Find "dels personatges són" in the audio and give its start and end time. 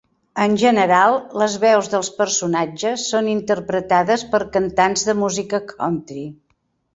1.91-3.29